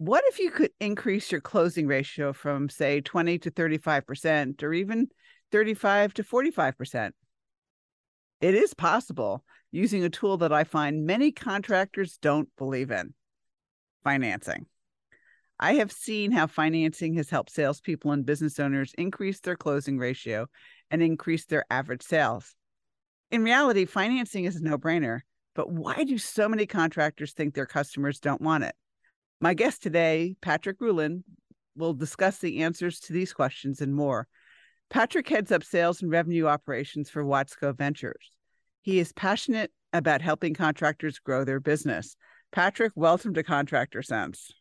[0.00, 5.08] What if you could increase your closing ratio from, say, 20 to 35%, or even
[5.52, 7.10] 35 to 45%?
[8.40, 13.12] It is possible using a tool that I find many contractors don't believe in
[14.02, 14.64] financing.
[15.58, 20.46] I have seen how financing has helped salespeople and business owners increase their closing ratio
[20.90, 22.54] and increase their average sales.
[23.30, 25.20] In reality, financing is a no brainer,
[25.54, 28.74] but why do so many contractors think their customers don't want it?
[29.42, 31.24] My guest today, Patrick Rulin,
[31.74, 34.28] will discuss the answers to these questions and more.
[34.90, 38.32] Patrick heads up sales and revenue operations for Watsco Ventures.
[38.82, 42.16] He is passionate about helping contractors grow their business.
[42.52, 44.52] Patrick, welcome to Contractor Sense.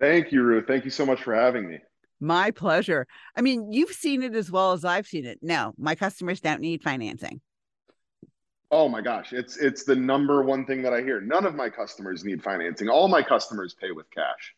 [0.00, 0.66] Thank you, Ruth.
[0.66, 1.80] Thank you so much for having me.
[2.18, 3.06] My pleasure.
[3.36, 5.40] I mean, you've seen it as well as I've seen it.
[5.42, 7.42] No, my customers don't need financing.
[8.72, 11.20] Oh my gosh, it's it's the number one thing that I hear.
[11.20, 12.88] None of my customers need financing.
[12.88, 14.54] All my customers pay with cash.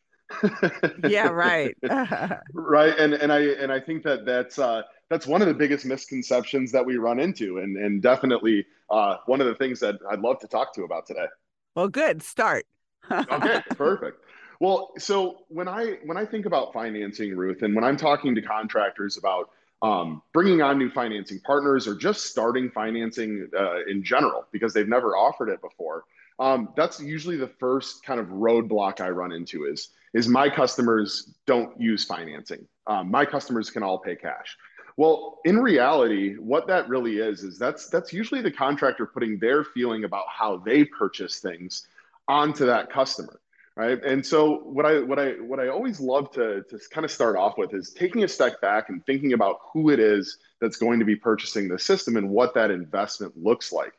[1.09, 1.77] yeah, right.
[2.55, 5.85] right, and and I and I think that that's uh, that's one of the biggest
[5.85, 10.21] misconceptions that we run into, and and definitely uh, one of the things that I'd
[10.21, 11.27] love to talk to about today.
[11.75, 12.67] Well, good start.
[13.11, 14.25] okay, perfect.
[14.61, 18.43] Well, so when I when I think about financing, Ruth, and when I'm talking to
[18.43, 19.51] contractors about
[19.85, 24.89] um, bringing on new financing partners or just starting financing uh, in general because they've
[24.89, 26.05] never offered it before.
[26.39, 31.35] Um, that's usually the first kind of roadblock i run into is is my customers
[31.45, 32.67] don't use financing.
[32.87, 34.57] Um, my customers can all pay cash.
[34.97, 39.65] Well in reality what that really is is that's that's usually the contractor putting their
[39.65, 41.87] feeling about how they purchase things
[42.27, 43.39] onto that customer
[43.77, 44.03] right?
[44.05, 47.37] And so what i what i what i always love to to kind of start
[47.37, 50.99] off with is taking a step back and thinking about who it is that's going
[51.01, 53.93] to be purchasing the system and what that investment looks like.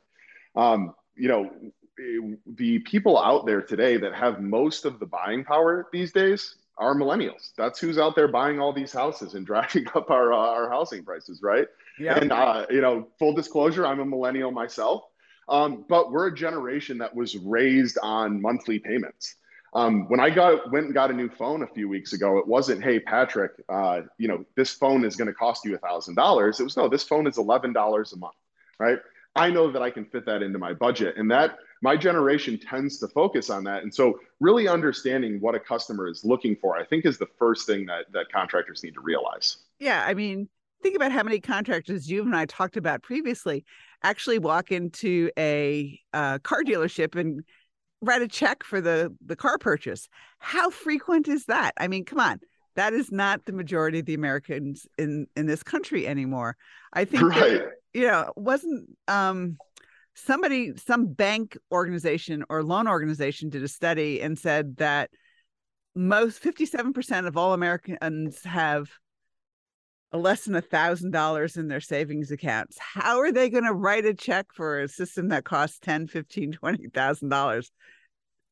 [0.56, 1.52] Um, you know
[2.46, 6.94] the people out there today that have most of the buying power these days are
[6.94, 7.52] millennials.
[7.58, 11.04] That's who's out there buying all these houses and driving up our uh, our housing
[11.04, 11.68] prices right?
[12.00, 12.18] Yeah.
[12.18, 15.04] And uh, you know full disclosure i'm a millennial myself.
[15.48, 19.36] Um, but we're a generation that was raised on monthly payments
[19.76, 22.48] um, when I got went and got a new phone a few weeks ago, it
[22.48, 26.16] wasn't, "Hey Patrick, uh, you know this phone is going to cost you a thousand
[26.16, 28.36] dollars." It was, "No, this phone is eleven dollars a month."
[28.80, 29.00] Right?
[29.36, 33.00] I know that I can fit that into my budget, and that my generation tends
[33.00, 33.84] to focus on that.
[33.84, 37.68] And so, really understanding what a customer is looking for, I think, is the first
[37.68, 39.58] thing that that contractors need to realize.
[39.80, 40.48] Yeah, I mean,
[40.84, 43.66] think about how many contractors you and I talked about previously
[44.04, 47.44] actually walk into a uh, car dealership and
[48.06, 50.08] write a check for the the car purchase.
[50.40, 51.74] How frequent is that?
[51.78, 52.40] I mean, come on.
[52.76, 56.58] That is not the majority of the Americans in in this country anymore.
[56.94, 57.40] I think right.
[57.40, 59.58] that, you know, wasn't um
[60.16, 65.10] somebody some bank organization or loan organization did a study and said that
[65.94, 68.90] most 57% of all Americans have
[70.12, 74.06] less than a thousand dollars in their savings accounts how are they going to write
[74.06, 77.72] a check for a system that costs 10 15 20 thousand dollars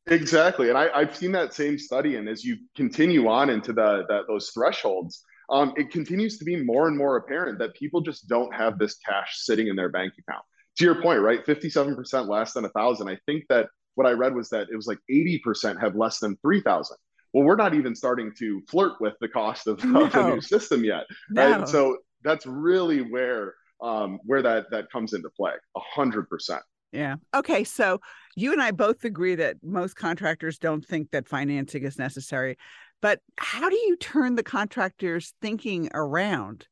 [0.08, 4.06] exactly and I, have seen that same study and as you continue on into the
[4.10, 8.28] that those thresholds um, it continues to be more and more apparent that people just
[8.28, 10.44] don't have this cash sitting in their bank account
[10.78, 14.36] to your point right 57% less than a thousand i think that what i read
[14.36, 16.98] was that it was like 80% have less than 3000
[17.34, 20.06] well, we're not even starting to flirt with the cost of, no.
[20.06, 21.62] of the new system yet, right?
[21.62, 21.66] No.
[21.66, 26.62] So that's really where um, where that that comes into play, a hundred percent.
[26.92, 27.16] Yeah.
[27.34, 27.64] Okay.
[27.64, 28.00] So
[28.36, 32.58] you and I both agree that most contractors don't think that financing is necessary,
[33.02, 36.68] but how do you turn the contractors' thinking around?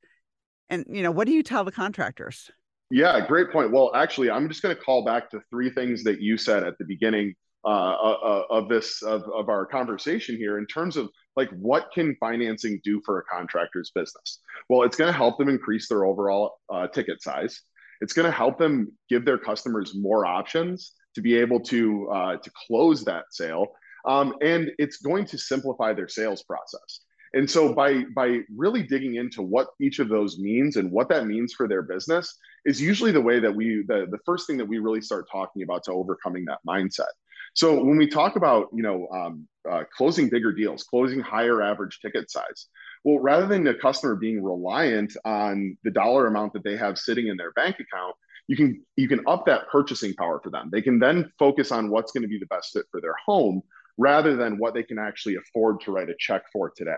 [0.70, 2.50] And you know, what do you tell the contractors?
[2.90, 3.72] Yeah, great point.
[3.72, 6.78] Well, actually, I'm just going to call back to three things that you said at
[6.78, 11.50] the beginning uh, uh, of this of, of our conversation here in terms of like
[11.52, 15.88] what can financing do for a contractor's business well it's going to help them increase
[15.88, 17.62] their overall uh, ticket size
[18.02, 22.38] it's going to help them give their customers more options to be able to uh,
[22.38, 23.68] to close that sale
[24.06, 27.02] um, and it's going to simplify their sales process.
[27.34, 31.28] And so by by really digging into what each of those means and what that
[31.28, 34.68] means for their business is usually the way that we the, the first thing that
[34.68, 37.12] we really start talking about to overcoming that mindset.
[37.54, 42.00] So when we talk about you know um, uh, closing bigger deals, closing higher average
[42.02, 42.68] ticket size,
[43.06, 47.28] Well, rather than the customer being reliant on the dollar amount that they have sitting
[47.28, 48.16] in their bank account,
[48.48, 50.70] you can you can up that purchasing power for them.
[50.72, 53.62] They can then focus on what's going to be the best fit for their home
[53.98, 56.94] rather than what they can actually afford to write a check for today.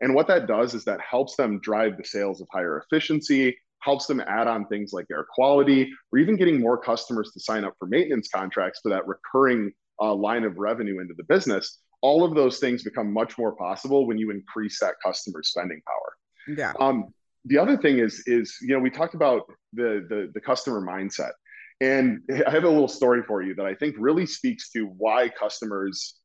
[0.00, 4.06] And what that does is that helps them drive the sales of higher efficiency, helps
[4.06, 7.74] them add on things like air quality, or even getting more customers to sign up
[7.78, 11.78] for maintenance contracts for that recurring uh, line of revenue into the business.
[12.02, 16.56] All of those things become much more possible when you increase that customer spending power.
[16.56, 16.72] Yeah.
[16.80, 17.12] Um,
[17.44, 19.42] the other thing is, is you know, we talked about
[19.72, 21.32] the, the the customer mindset,
[21.80, 25.28] and I have a little story for you that I think really speaks to why
[25.28, 26.20] customers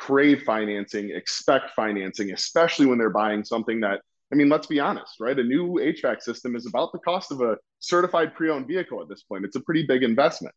[0.00, 4.00] crave financing, expect financing, especially when they're buying something that,
[4.32, 5.38] I mean, let's be honest, right?
[5.38, 9.10] A new HVAC system is about the cost of a certified pre owned vehicle at
[9.10, 9.44] this point.
[9.44, 10.54] It's a pretty big investment.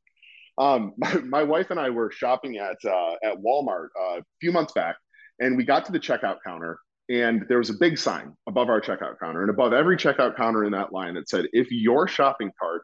[0.57, 4.53] Um, my, my, wife and I were shopping at, uh, at Walmart uh, a few
[4.53, 4.95] months back,
[5.39, 6.79] and we got to the checkout counter,
[7.09, 9.41] and there was a big sign above our checkout counter.
[9.41, 12.83] And above every checkout counter in that line, that said, if your shopping cart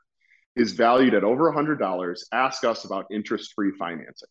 [0.56, 4.28] is valued at over $100, ask us about interest free financing.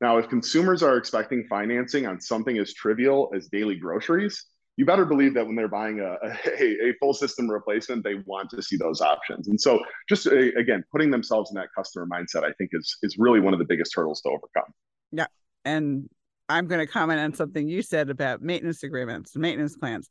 [0.00, 4.44] Now, if consumers are expecting financing on something as trivial as daily groceries,
[4.76, 6.16] you better believe that when they're buying a,
[6.58, 9.48] a, a, full system replacement, they want to see those options.
[9.48, 13.38] And so, just again, putting themselves in that customer mindset, I think, is is really
[13.38, 14.72] one of the biggest hurdles to overcome.
[15.12, 15.26] Yeah,
[15.64, 16.08] and
[16.48, 20.10] I'm going to comment on something you said about maintenance agreements, maintenance plans.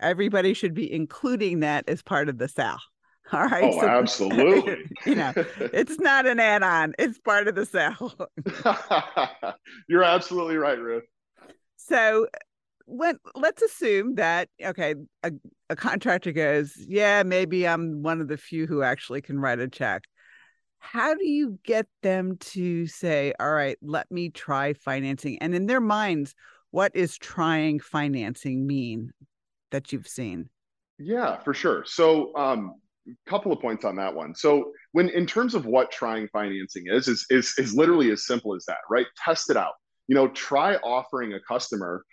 [0.00, 2.78] Everybody should be including that as part of the sale.
[3.32, 3.64] All right.
[3.64, 4.84] Oh, so, absolutely.
[5.04, 8.16] you know, it's not an add on, it's part of the sale.
[9.88, 11.04] You're absolutely right, Ruth.
[11.76, 12.28] So,
[12.86, 15.32] when let's assume that okay a,
[15.68, 19.66] a contractor goes yeah maybe i'm one of the few who actually can write a
[19.66, 20.04] check
[20.92, 25.66] how do you get them to say all right let me try financing and in
[25.66, 26.34] their minds
[26.70, 29.12] what is trying financing mean
[29.70, 30.48] that you've seen
[30.98, 32.74] yeah for sure so um
[33.26, 34.34] couple of points on that one.
[34.34, 38.54] So when in terms of what trying financing is, is is is literally as simple
[38.54, 39.06] as that, right?
[39.16, 39.74] Test it out.
[40.08, 42.04] You know, try offering a customer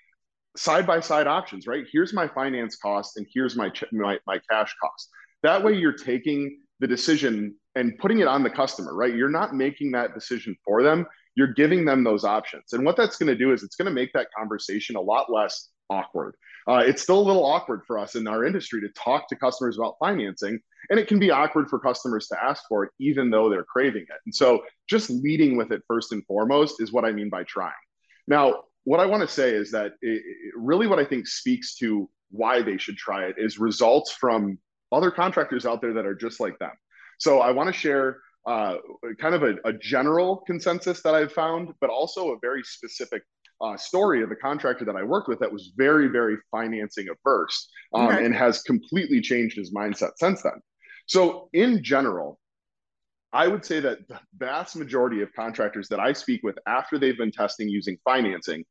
[0.56, 1.86] side by side options, right?
[1.92, 5.10] Here's my finance cost and here's my, my my cash cost.
[5.42, 9.16] That way you're taking the decision and putting it on the customer, right?
[9.16, 11.06] You're not making that decision for them.
[11.36, 12.74] You're giving them those options.
[12.74, 15.31] And what that's going to do is it's going to make that conversation a lot
[15.31, 16.36] less awkward.
[16.68, 19.78] Uh, it's still a little awkward for us in our industry to talk to customers
[19.78, 20.60] about financing,
[20.90, 24.04] and it can be awkward for customers to ask for it, even though they're craving
[24.04, 24.22] it.
[24.25, 27.74] And so, just leading with it first and foremost is what I mean by trying.
[28.28, 30.24] Now, what I want to say is that it,
[30.56, 34.58] really what I think speaks to why they should try it is results from
[34.92, 36.72] other contractors out there that are just like them.
[37.24, 38.75] So, I want to share uh,
[39.18, 43.24] kind of a, a, general consensus that I've found, but also a very specific
[43.62, 47.70] uh, story of a contractor that I worked with that was very, very financing averse
[47.94, 48.25] um, okay.
[48.25, 50.60] and has completely changed his mindset since then.
[51.08, 52.42] So, in general,
[53.31, 57.18] I would say that the vast majority of contractors that I speak with after they've
[57.18, 58.66] been testing using financing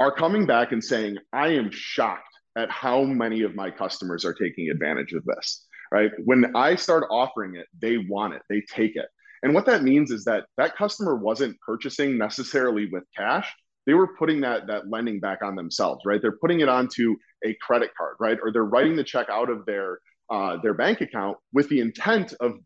[0.00, 2.24] are coming back and saying, I am shocked
[2.56, 5.67] at how many of my customers are taking advantage of this.
[5.92, 6.10] Right.
[6.24, 9.06] When I start offering it, they want it, they take it.
[9.42, 13.52] And what that means is that that customer wasn't purchasing necessarily with cash.
[13.86, 16.20] They were putting that that lending back on themselves, right?
[16.20, 18.38] They're putting it onto a credit card, right?
[18.42, 19.98] Or they're writing the check out of their
[20.30, 22.58] uh, their bank account with the intent of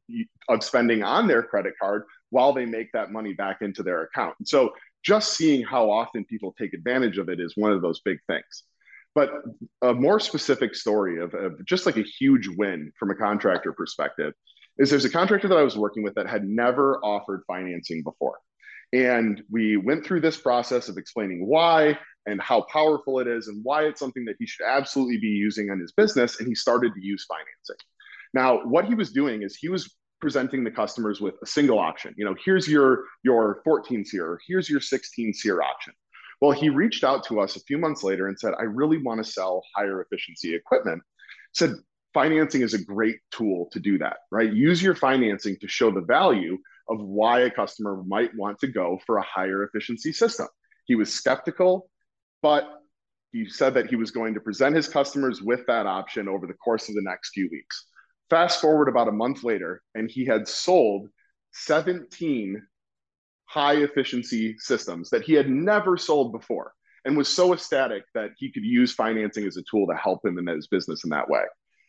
[0.49, 4.35] of spending on their credit card while they make that money back into their account.
[4.39, 4.73] And so,
[5.05, 8.65] just seeing how often people take advantage of it is one of those big things.
[9.15, 9.31] But
[9.83, 14.33] a more specific story of, of just like a huge win from a contractor perspective
[14.79, 18.39] is there's a contractor that I was working with that had never offered financing before.
[18.93, 23.63] And we went through this process of explaining why and how powerful it is and
[23.65, 26.39] why it's something that he should absolutely be using on his business.
[26.39, 27.77] And he started to use financing.
[28.35, 32.15] Now, what he was doing is he was presenting the customers with a single option.
[32.17, 35.93] You know, here's your your 14 SEER, here's your 16 SEER option.
[36.43, 39.25] Well, he reached out to us a few months later and said, I really want
[39.25, 41.01] to sell higher efficiency equipment.
[41.53, 41.71] Said,
[42.13, 44.53] financing is a great tool to do that, right?
[44.53, 46.59] Use your financing to show the value
[46.89, 50.49] of why a customer might want to go for a higher efficiency system.
[50.87, 51.89] He was skeptical,
[52.43, 52.69] but
[53.31, 56.55] he said that he was going to present his customers with that option over the
[56.55, 57.87] course of the next few weeks.
[58.31, 61.09] Fast forward about a month later, and he had sold
[61.53, 62.61] 17
[63.53, 66.73] high efficiency systems that he had never sold before
[67.05, 70.39] and was so ecstatic that he could use financing as a tool to help him
[70.39, 71.43] in his business in that way.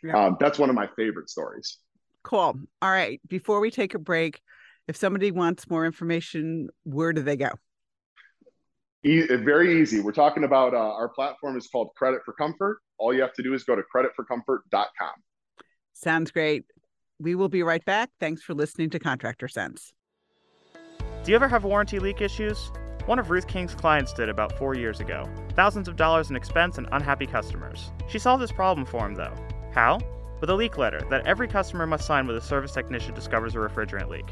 [0.03, 0.25] Yeah.
[0.25, 1.77] Um, that's one of my favorite stories.
[2.23, 2.59] Cool.
[2.81, 3.21] All right.
[3.29, 4.41] Before we take a break,
[4.89, 7.51] if somebody wants more information, where do they go?
[9.05, 10.01] E- very easy.
[10.01, 12.79] We're talking about uh, our platform is called Credit for Comfort.
[12.97, 15.13] All you have to do is go to creditforcomfort.com.
[15.93, 16.65] Sounds great.
[17.19, 18.09] We will be right back.
[18.19, 19.93] Thanks for listening to Contractor Sense.
[21.23, 22.69] Do you ever have warranty leak issues?
[23.05, 25.23] One of Ruth King's clients did about four years ago.
[25.55, 27.93] Thousands of dollars in expense and unhappy customers.
[28.09, 29.33] She solved this problem for him, though.
[29.71, 29.99] How?
[30.41, 33.59] With a leak letter that every customer must sign when a service technician discovers a
[33.59, 34.25] refrigerant leak.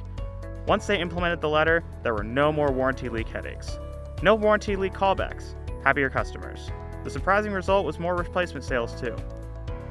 [0.68, 3.80] Once they implemented the letter, there were no more warranty leak headaches.
[4.22, 5.56] No warranty leak callbacks.
[5.86, 6.72] Happier customers.
[7.06, 9.16] The surprising result was more replacement sales, too.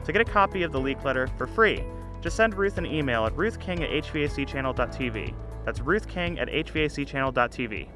[0.04, 1.82] To get a copy of the leak letter for free,
[2.20, 5.34] just send Ruth an email at ruthking at hvacchannel.tv.
[5.64, 7.88] That's Ruth King at hvacchannel.tv.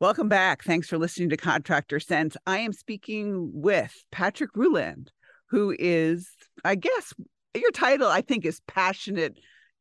[0.00, 0.64] Welcome back.
[0.64, 2.36] Thanks for listening to Contractor Sense.
[2.46, 5.12] I am speaking with Patrick Ruland,
[5.50, 6.30] who is,
[6.64, 7.12] I guess,
[7.54, 9.38] your title, I think, is passionate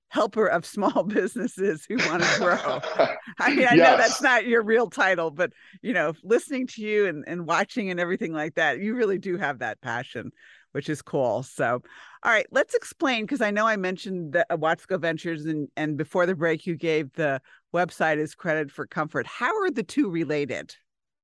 [0.10, 2.82] helper of small businesses who want to grow.
[3.40, 3.78] I mean, I yes.
[3.78, 7.90] know that's not your real title, but you know, listening to you and, and watching
[7.90, 10.32] and everything like that, you really do have that passion,
[10.72, 11.44] which is cool.
[11.44, 11.82] So,
[12.24, 15.98] all right, let's explain because I know I mentioned the uh, Watsco Ventures and and
[15.98, 17.42] before the break you gave the
[17.74, 19.26] website is credit for comfort.
[19.28, 20.76] How are the two related?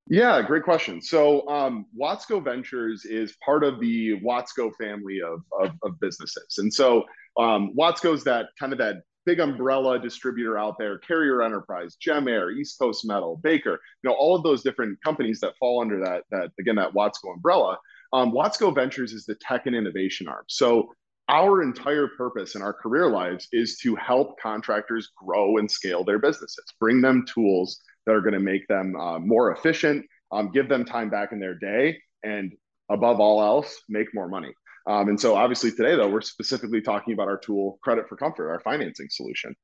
[0.08, 1.02] Yeah, great question.
[1.02, 6.58] So um, Watsco Ventures is part of the Watsco family of, of, of businesses.
[6.58, 7.04] And so
[7.36, 12.78] um, Watsco's that kind of that big umbrella distributor out there, Carrier Enterprise, Gemaire, East
[12.78, 16.50] Coast Metal, Baker, you know, all of those different companies that fall under that, that
[16.60, 17.76] again, that Watsco umbrella.
[18.12, 20.44] Um, Watsco Ventures is the tech and innovation arm.
[20.48, 20.92] So
[21.28, 26.18] our entire purpose in our career lives is to help contractors grow and scale their
[26.18, 30.68] businesses, bring them tools that are going to make them uh, more efficient, um, give
[30.68, 32.52] them time back in their day, and
[32.90, 34.52] above all else, make more money.
[34.86, 38.48] Um, and so, obviously, today, though, we're specifically talking about our tool, Credit for Comfort,
[38.48, 39.56] our financing solution.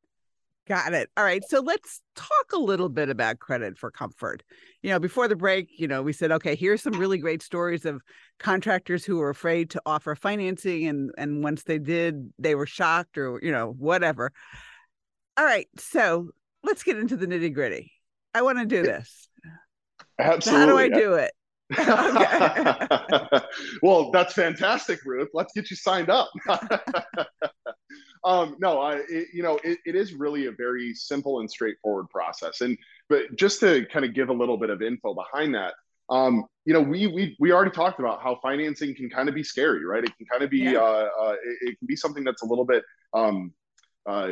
[0.72, 1.10] Got it.
[1.18, 1.42] All right.
[1.46, 4.42] So let's talk a little bit about credit for comfort.
[4.80, 7.84] You know, before the break, you know, we said, okay, here's some really great stories
[7.84, 8.00] of
[8.38, 13.18] contractors who were afraid to offer financing and and once they did, they were shocked
[13.18, 14.32] or, you know, whatever.
[15.36, 15.68] All right.
[15.76, 16.30] So
[16.64, 17.92] let's get into the nitty-gritty.
[18.32, 19.28] I want to do this.
[20.18, 20.58] Absolutely.
[20.58, 21.32] So how do I do it?
[23.82, 25.28] well, that's fantastic, Ruth.
[25.34, 26.30] Let's get you signed up.
[28.24, 32.08] um, no, I, it, you know, it, it is really a very simple and straightforward
[32.08, 32.60] process.
[32.60, 35.74] And but just to kind of give a little bit of info behind that,
[36.08, 39.42] um, you know, we we we already talked about how financing can kind of be
[39.42, 40.04] scary, right?
[40.04, 40.78] It can kind of be yeah.
[40.78, 43.52] uh, uh, it, it, can be something that's a little bit um,
[44.06, 44.28] uh,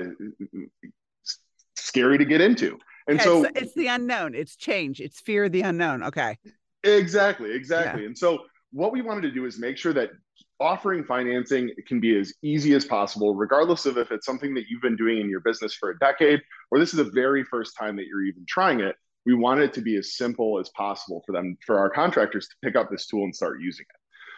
[1.76, 2.78] scary to get into.
[3.08, 4.34] And yeah, so it's, it's, the unknown.
[4.34, 5.00] It's change.
[5.00, 6.02] It's fear of the unknown.
[6.04, 6.38] Okay.
[6.84, 7.52] Exactly.
[7.52, 8.02] Exactly.
[8.02, 8.08] Yeah.
[8.08, 10.10] And so what we wanted to do is make sure that
[10.60, 14.82] offering financing can be as easy as possible, regardless of if it's something that you've
[14.82, 16.40] been doing in your business for a decade
[16.70, 18.94] or this is the very first time that you're even trying it.
[19.26, 22.54] We want it to be as simple as possible for them, for our contractors to
[22.62, 23.96] pick up this tool and start using it.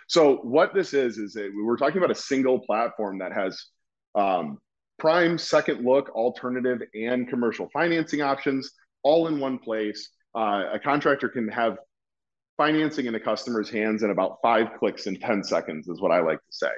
[0.09, 3.65] So, what this is, is that we're talking about a single platform that has
[4.15, 4.59] um,
[4.99, 8.73] prime, second look, alternative, and commercial financing options
[9.05, 10.11] all in one place.
[10.37, 11.79] Uh, a contractor can have
[12.63, 16.21] financing in a customer's hands in about five clicks in 10 seconds, is what I
[16.21, 16.71] like to say.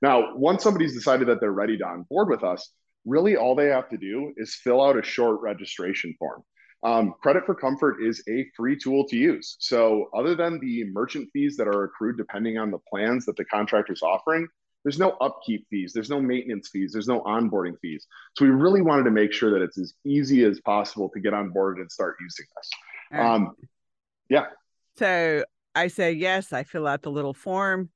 [0.00, 2.70] Now, once somebody's decided that they're ready to onboard with us,
[3.04, 6.44] really all they have to do is fill out a short registration form.
[6.84, 9.56] Um, Credit for Comfort is a free tool to use.
[9.58, 13.44] So, other than the merchant fees that are accrued depending on the plans that the
[13.46, 14.46] contractor is offering,
[14.84, 18.06] there's no upkeep fees, there's no maintenance fees, there's no onboarding fees.
[18.36, 21.34] So, we really wanted to make sure that it's as easy as possible to get
[21.34, 22.70] on board and start using this.
[23.18, 23.56] Um,
[24.28, 24.44] yeah.
[24.96, 26.52] So I say yes.
[26.52, 27.90] I fill out the little form.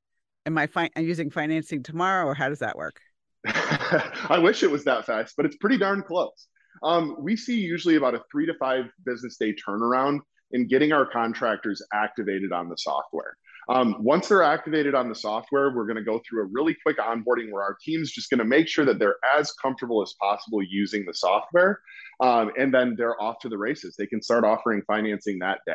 [0.46, 3.00] Am I fi- using financing tomorrow, or how does that work?
[3.46, 6.48] I wish it was that fast, but it's pretty darn close.
[6.82, 10.20] Um, we see usually about a three to five business day turnaround
[10.52, 13.36] in getting our contractors activated on the software.
[13.68, 16.98] Um, once they're activated on the software, we're going to go through a really quick
[16.98, 20.62] onboarding where our team's just going to make sure that they're as comfortable as possible
[20.62, 21.80] using the software.
[22.20, 23.94] Um, and then they're off to the races.
[23.96, 25.74] They can start offering financing that day.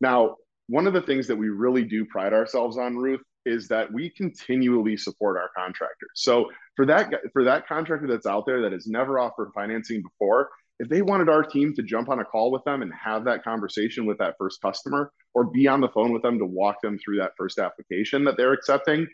[0.00, 0.36] Now,
[0.68, 4.10] one of the things that we really do pride ourselves on, Ruth, is that we
[4.10, 6.10] continually support our contractors.
[6.14, 10.48] So for that for that contractor that's out there that has never offered financing before,
[10.78, 13.44] if they wanted our team to jump on a call with them and have that
[13.44, 16.98] conversation with that first customer or be on the phone with them to walk them
[16.98, 19.06] through that first application that they're accepting,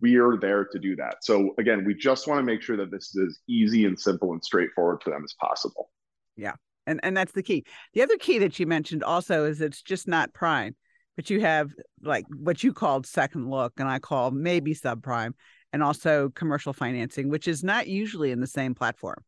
[0.00, 1.16] we are there to do that.
[1.22, 4.32] So again, we just want to make sure that this is as easy and simple
[4.32, 5.90] and straightforward for them as possible.
[6.36, 6.54] Yeah.
[6.88, 7.64] And and that's the key.
[7.94, 10.76] The other key that you mentioned also is it's just not prime
[11.16, 15.32] but you have like what you called second look and I call maybe subprime
[15.72, 19.22] and also commercial financing, which is not usually in the same platform.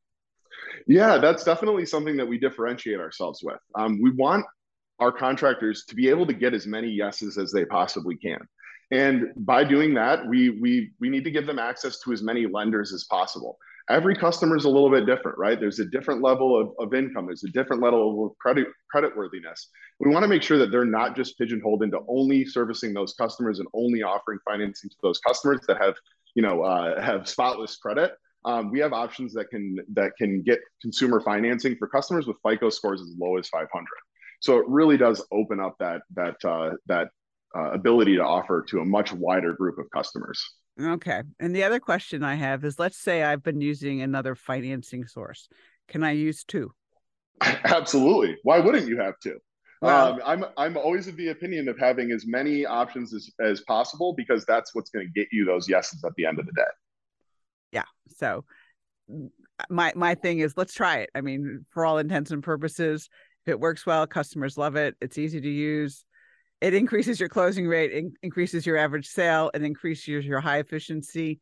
[0.87, 3.59] Yeah, that's definitely something that we differentiate ourselves with.
[3.75, 4.45] Um, we want
[4.99, 8.39] our contractors to be able to get as many yeses as they possibly can.
[8.91, 12.47] And by doing that, we we we need to give them access to as many
[12.47, 13.59] lenders as possible.
[13.91, 15.59] Every customer is a little bit different, right?
[15.59, 17.27] There's a different level of, of income.
[17.27, 19.69] There's a different level of credit credit worthiness.
[19.99, 23.61] We want to make sure that they're not just pigeonholed into only servicing those customers
[23.61, 25.95] and only offering financing to those customers that have,
[26.35, 28.13] you know, uh, have spotless credit.
[28.45, 32.71] Um, we have options that can that can get consumer financing for customers with FICO
[32.71, 33.87] scores as low as 500.
[34.41, 37.09] So it really does open up that that uh, that
[37.57, 40.43] uh, ability to offer to a much wider group of customers.
[40.81, 41.23] Okay.
[41.41, 45.49] And the other question I have is let's say I've been using another financing source.
[45.89, 46.73] Can I use two?
[47.41, 48.37] Absolutely.
[48.43, 49.39] Why wouldn't you have two?
[49.81, 53.61] Well, um, I'm I'm always of the opinion of having as many options as, as
[53.63, 56.53] possible because that's what's going to get you those yeses at the end of the
[56.53, 56.63] day.
[57.73, 57.85] Yeah.
[58.17, 58.45] So
[59.69, 61.11] my my thing is let's try it.
[61.15, 63.09] I mean, for all intents and purposes,
[63.47, 64.97] if it works well, customers love it.
[65.01, 66.05] It's easy to use
[66.61, 70.59] it increases your closing rate, in- increases your average sale, and increases your, your high
[70.59, 71.41] efficiency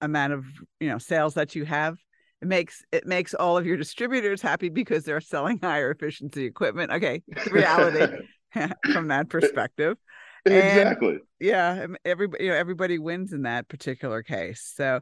[0.00, 0.44] amount of
[0.80, 1.96] you know sales that you have.
[2.42, 6.92] It makes it makes all of your distributors happy because they're selling higher efficiency equipment.
[6.92, 8.06] Okay, reality
[8.92, 9.96] from that perspective.
[10.44, 11.10] Exactly.
[11.10, 14.72] And, yeah, everybody you know everybody wins in that particular case.
[14.76, 15.00] So,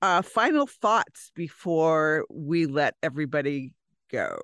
[0.00, 3.72] uh, final thoughts before we let everybody
[4.10, 4.38] go.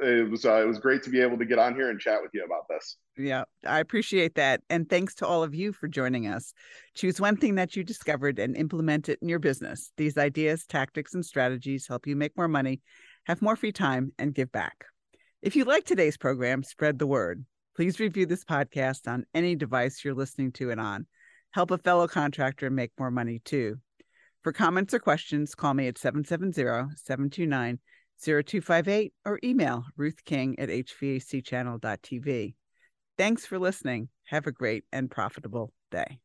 [0.00, 2.20] it was uh, it was great to be able to get on here and chat
[2.20, 2.96] with you about this.
[3.16, 6.52] Yeah, I appreciate that, and thanks to all of you for joining us.
[6.94, 9.90] Choose one thing that you discovered and implement it in your business.
[9.96, 12.82] These ideas, tactics, and strategies help you make more money,
[13.24, 14.84] have more free time, and give back.
[15.40, 17.44] If you like today's program, spread the word.
[17.76, 21.06] Please review this podcast on any device you're listening to it on.
[21.50, 23.78] Help a fellow contractor make more money too.
[24.42, 27.78] For comments or questions, call me at 770 729
[28.20, 32.54] 0258 or email ruthking at hvacchannel.tv.
[33.16, 34.08] Thanks for listening.
[34.26, 36.20] Have a great and profitable day.